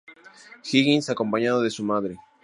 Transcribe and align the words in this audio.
Higgins 0.63 1.11
acompañado 1.11 1.61
de 1.61 1.69
su 1.69 1.83
madre. 1.83 2.17